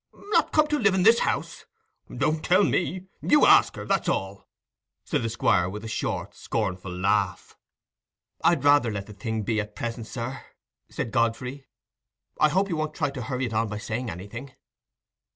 "Not 0.15 0.51
come 0.51 0.65
to 0.69 0.79
live 0.79 0.95
in 0.95 1.03
this 1.03 1.19
house? 1.19 1.65
Don't 2.11 2.43
tell 2.43 2.63
me. 2.63 3.05
You 3.21 3.45
ask 3.45 3.75
her, 3.75 3.85
that's 3.85 4.09
all," 4.09 4.49
said 5.03 5.21
the 5.21 5.29
Squire, 5.29 5.69
with 5.69 5.83
a 5.83 5.87
short, 5.87 6.33
scornful 6.33 6.91
laugh. 6.91 7.55
"I'd 8.43 8.63
rather 8.63 8.89
let 8.91 9.05
the 9.05 9.13
thing 9.13 9.43
be, 9.43 9.59
at 9.61 9.75
present, 9.75 10.07
sir," 10.07 10.43
said 10.89 11.11
Godfrey. 11.11 11.67
"I 12.39 12.49
hope 12.49 12.67
you 12.67 12.77
won't 12.77 12.95
try 12.95 13.11
to 13.11 13.21
hurry 13.21 13.45
it 13.45 13.53
on 13.53 13.67
by 13.69 13.77
saying 13.77 14.09
anything." 14.09 14.53